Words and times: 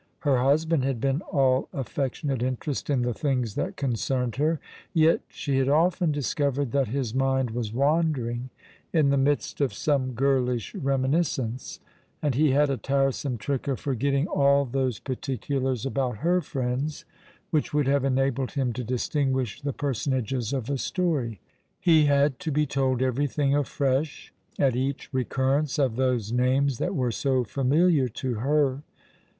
Her 0.21 0.39
husband 0.41 0.83
had 0.83 0.99
been 0.99 1.21
all 1.31 1.69
affectionate 1.71 2.41
interest 2.41 2.89
in 2.89 3.03
the 3.03 3.13
things 3.13 3.53
that 3.53 3.77
concerned 3.77 4.37
her; 4.37 4.59
yet 4.95 5.21
she 5.27 5.59
had 5.59 5.69
often 5.69 6.11
discovered 6.11 6.71
that 6.71 6.87
his 6.87 7.13
mind 7.13 7.51
was 7.51 7.71
wandering 7.71 8.49
in 8.91 9.09
the 9.11 9.17
midst 9.17 9.61
of 9.61 9.75
some 9.75 10.13
girlish 10.13 10.73
reminiscence; 10.73 11.79
and 12.19 12.33
he 12.33 12.49
had 12.49 12.71
a 12.71 12.77
tiresome 12.77 13.37
trick 13.37 13.67
of 13.67 13.79
forgetting 13.79 14.25
all 14.25 14.65
those 14.65 14.97
particulars 14.97 15.85
about 15.85 16.17
her 16.25 16.41
friends 16.41 17.05
which 17.51 17.71
would 17.71 17.85
have 17.85 18.03
enabled 18.03 18.53
him 18.53 18.73
to 18.73 18.83
distinguish 18.83 19.61
the 19.61 19.71
personages 19.71 20.51
of 20.51 20.67
a 20.67 20.79
story. 20.79 21.39
He 21.79 22.05
had 22.05 22.39
to 22.39 22.51
be 22.51 22.65
told 22.65 23.03
everything 23.03 23.53
afresh 23.55 24.33
at 24.57 24.75
each 24.75 25.13
recurrence 25.13 25.77
of 25.77 25.95
those 25.95 26.31
names 26.31 26.79
that 26.79 26.95
were 26.95 27.11
so 27.11 27.43
familiar 27.43 28.07
to 28.07 28.33
her. 28.39 28.81